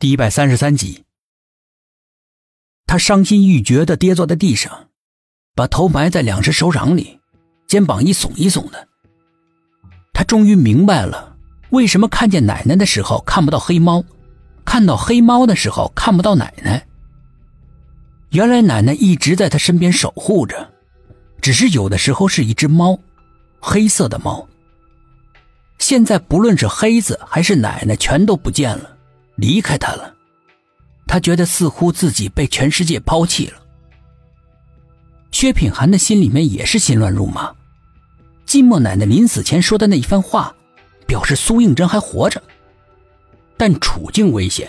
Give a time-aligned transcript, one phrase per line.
[0.00, 1.04] 第一百三十三集，
[2.84, 4.88] 他伤心欲绝的跌坐在地上，
[5.54, 7.20] 把头埋在两只手掌里，
[7.68, 8.88] 肩膀一耸一耸的。
[10.12, 11.36] 他终于明白了，
[11.70, 14.04] 为什么看见奶奶的时候看不到黑猫，
[14.64, 16.86] 看到黑猫的时候看不到奶奶。
[18.30, 20.72] 原来奶奶一直在他身边守护着，
[21.40, 22.98] 只是有的时候是一只猫，
[23.60, 24.46] 黑色的猫。
[25.78, 28.93] 现在不论是黑子还是奶奶，全都不见了。
[29.36, 30.14] 离开他了，
[31.06, 33.60] 他觉得似乎自己被全世界抛弃了。
[35.30, 37.52] 薛品涵的心里面也是心乱如麻。
[38.46, 40.54] 寂寞奶奶临死前说的那一番话，
[41.06, 42.40] 表示苏应真还活着，
[43.56, 44.68] 但处境危险。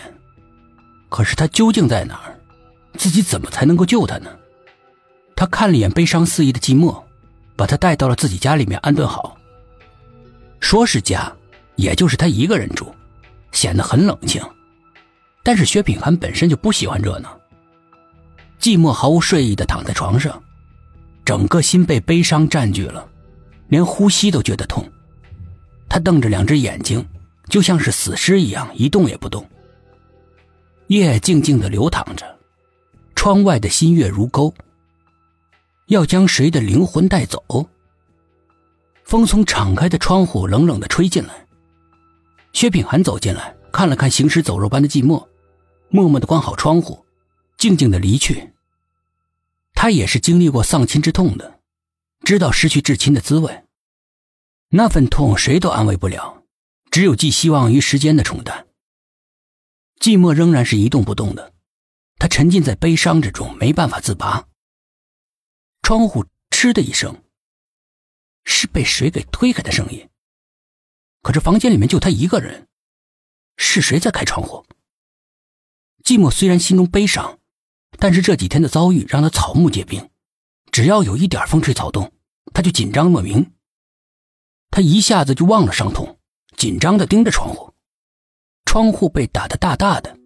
[1.08, 2.36] 可是他究竟在哪儿？
[2.98, 4.30] 自己怎么才能够救他呢？
[5.36, 7.00] 他看了眼悲伤肆意的寂寞，
[7.54, 9.36] 把他带到了自己家里面安顿好。
[10.58, 11.32] 说是家，
[11.76, 12.92] 也就是他一个人住，
[13.52, 14.42] 显得很冷清。
[15.46, 17.40] 但是薛品涵本身就不喜欢热闹，
[18.58, 20.42] 寂寞毫无睡意的躺在床上，
[21.24, 23.08] 整个心被悲伤占据了，
[23.68, 24.84] 连呼吸都觉得痛。
[25.88, 27.06] 他瞪着两只眼睛，
[27.48, 29.48] 就像是死尸一样一动也不动。
[30.88, 32.26] 夜静静的流淌着，
[33.14, 34.52] 窗外的新月如钩，
[35.86, 37.40] 要将谁的灵魂带走？
[39.04, 41.46] 风从敞开的窗户冷冷的吹进来。
[42.52, 45.24] 薛品涵走进来，看了看行尸走肉般的寂寞。
[45.88, 47.06] 默默的关好窗户，
[47.56, 48.52] 静静的离去。
[49.72, 51.60] 他也是经历过丧亲之痛的，
[52.24, 53.64] 知道失去至亲的滋味。
[54.70, 56.42] 那份痛谁都安慰不了，
[56.90, 58.66] 只有寄希望于时间的冲淡。
[60.00, 61.54] 寂寞仍然是一动不动的，
[62.18, 64.48] 他沉浸在悲伤之中，没办法自拔。
[65.82, 67.22] 窗户嗤的一声，
[68.44, 70.08] 是被谁给推开的声音。
[71.22, 72.66] 可是房间里面就他一个人，
[73.56, 74.66] 是谁在开窗户？
[76.06, 77.40] 寂寞虽然心中悲伤，
[77.98, 80.08] 但是这几天的遭遇让他草木皆兵，
[80.70, 82.12] 只要有一点风吹草动，
[82.54, 83.50] 他就紧张莫名。
[84.70, 86.16] 他一下子就忘了伤痛，
[86.56, 87.74] 紧张的盯着窗户。
[88.66, 90.16] 窗户被打得大大的，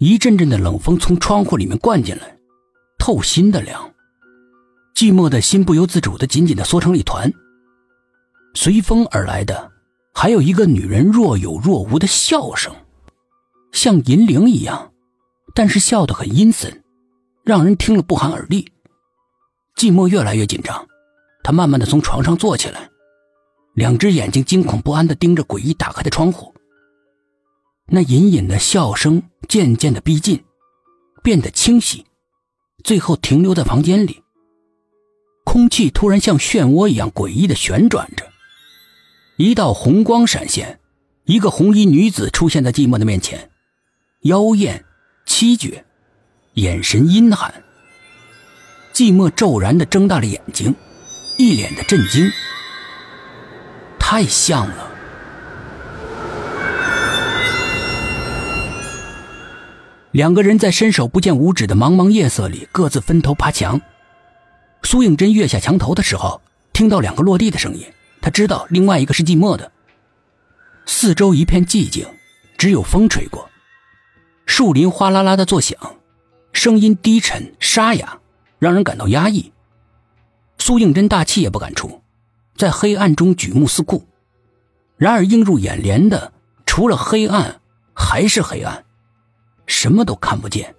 [0.00, 2.36] 一阵阵的冷风从窗户里面灌进来，
[2.98, 3.90] 透心的凉。
[4.94, 7.32] 寂寞的心不由自主的紧紧的缩成了一团。
[8.52, 9.72] 随风而来的，
[10.12, 12.74] 还有一个女人若有若无的笑声，
[13.72, 14.92] 像银铃一样。
[15.54, 16.82] 但是笑得很阴森，
[17.44, 18.72] 让人听了不寒而栗。
[19.76, 20.86] 寂寞越来越紧张，
[21.42, 22.88] 他慢慢的从床上坐起来，
[23.74, 26.54] 两只眼睛惊恐不安的盯着诡异打开的窗户。
[27.86, 30.44] 那隐隐的笑声渐渐的逼近，
[31.24, 32.06] 变得清晰，
[32.84, 34.22] 最后停留在房间里。
[35.42, 38.24] 空气突然像漩涡一样诡异的旋转着，
[39.36, 40.78] 一道红光闪现，
[41.24, 43.49] 一个红衣女子出现在寂寞的面前，
[44.22, 44.84] 妖艳。
[45.24, 45.84] 七绝，
[46.54, 47.62] 眼神阴寒。
[48.92, 50.74] 寂寞骤然的睁大了眼睛，
[51.38, 52.30] 一脸的震惊。
[53.98, 54.90] 太像了。
[60.10, 63.80] 两个人在伸手不见五指的茫茫夜色里各自分头爬墙。
[64.82, 66.42] 苏应真跃下墙头的时候，
[66.72, 67.86] 听到两个落地的声音，
[68.20, 69.70] 他知道另外一个是寂寞的。
[70.84, 72.06] 四周一片寂静，
[72.58, 73.49] 只有风吹过。
[74.50, 75.78] 树林哗啦啦的作响，
[76.52, 78.18] 声音低沉沙哑，
[78.58, 79.52] 让人感到压抑。
[80.58, 82.02] 苏应真大气也不敢出，
[82.56, 84.04] 在黑暗中举目四顾，
[84.96, 86.32] 然而映入眼帘的
[86.66, 87.60] 除了黑暗
[87.94, 88.84] 还是黑暗，
[89.66, 90.74] 什么都看不见。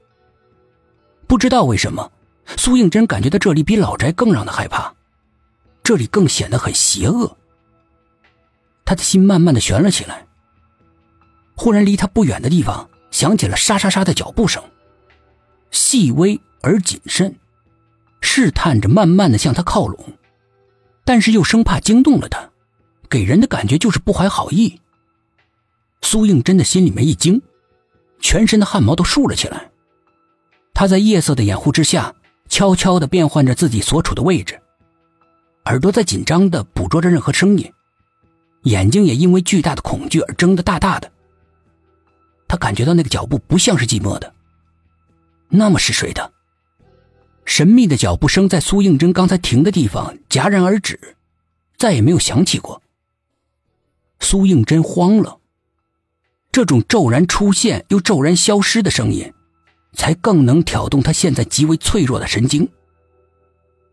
[1.25, 2.11] 不知道为什么，
[2.57, 4.93] 苏应真感觉到这里比老宅更让他害怕，
[5.81, 7.37] 这里更显得很邪恶。
[8.83, 10.27] 他的心慢慢的悬了起来。
[11.55, 12.89] 忽然，离他不远的地方。
[13.11, 14.63] 响起了沙沙沙的脚步声，
[15.69, 17.35] 细微而谨慎，
[18.21, 19.99] 试探着慢慢的向他靠拢，
[21.05, 22.49] 但是又生怕惊动了他，
[23.09, 24.79] 给人的感觉就是不怀好意。
[26.01, 27.41] 苏应真的心里面一惊，
[28.19, 29.69] 全身的汗毛都竖了起来。
[30.73, 32.15] 他在夜色的掩护之下，
[32.49, 34.59] 悄悄的变换着自己所处的位置，
[35.65, 37.71] 耳朵在紧张的捕捉着任何声音，
[38.63, 41.11] 眼睛也因为巨大的恐惧而睁得大大的。
[42.51, 44.35] 他感觉到那个脚步不像是寂寞的，
[45.47, 46.33] 那么是谁的？
[47.45, 51.15] 神秘的脚步声在苏应真刚才停的地方戛然而止，
[51.77, 52.83] 再也没有响起过。
[54.19, 55.39] 苏应真慌了，
[56.51, 59.33] 这种骤然出现又骤然消失的声音，
[59.93, 62.67] 才更能挑动他现在极为脆弱的神经。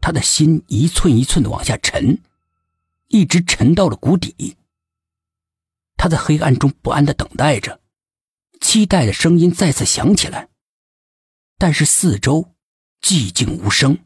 [0.00, 2.18] 他的心一寸一寸的往下沉，
[3.06, 4.56] 一直沉到了谷底。
[5.96, 7.78] 他在黑暗中不安的等待着。
[8.60, 10.48] 期待的声音再次响起来，
[11.58, 12.54] 但是四周
[13.00, 13.98] 寂静无声。